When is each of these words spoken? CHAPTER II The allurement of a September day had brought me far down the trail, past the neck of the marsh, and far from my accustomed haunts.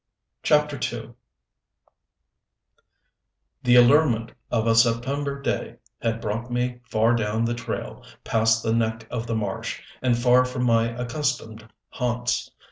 CHAPTER 0.41 0.79
II 0.81 1.13
The 3.61 3.75
allurement 3.75 4.31
of 4.49 4.65
a 4.65 4.73
September 4.73 5.39
day 5.39 5.75
had 6.01 6.19
brought 6.19 6.49
me 6.51 6.79
far 6.89 7.15
down 7.15 7.45
the 7.45 7.53
trail, 7.53 8.03
past 8.23 8.63
the 8.63 8.73
neck 8.73 9.05
of 9.11 9.27
the 9.27 9.35
marsh, 9.35 9.79
and 10.01 10.17
far 10.17 10.43
from 10.43 10.63
my 10.63 10.87
accustomed 10.87 11.71
haunts. 11.89 12.49